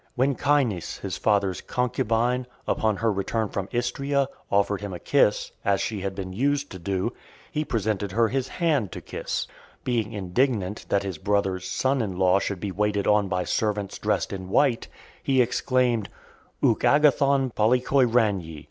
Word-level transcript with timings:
When 0.15 0.33
Caenis, 0.33 0.97
his 1.01 1.15
father's 1.17 1.61
concubine, 1.61 2.47
upon 2.67 2.95
her 2.97 3.13
return 3.13 3.49
from 3.49 3.69
Istria, 3.71 4.29
offered 4.51 4.81
him 4.81 4.93
a 4.93 4.99
kiss, 4.99 5.51
as 5.63 5.79
she 5.79 6.01
had 6.01 6.15
been 6.15 6.33
used 6.33 6.71
to 6.71 6.79
do, 6.79 7.13
he 7.51 7.63
presented 7.63 8.11
her 8.13 8.27
his 8.29 8.47
hand 8.47 8.91
to 8.93 9.01
kiss. 9.01 9.45
Being 9.83 10.11
indignant, 10.13 10.87
that 10.89 11.03
his 11.03 11.19
brother's 11.19 11.69
son 11.69 12.01
in 12.01 12.17
law 12.17 12.39
should 12.39 12.59
be 12.59 12.71
waited 12.71 13.05
on 13.05 13.27
by 13.27 13.43
servants 13.43 13.99
dressed 13.99 14.33
in 14.33 14.49
white, 14.49 14.87
he 15.21 15.39
exclaimed, 15.39 16.09
ouk 16.63 16.83
agathon 16.83 17.51
polykoiraniae. 17.51 18.59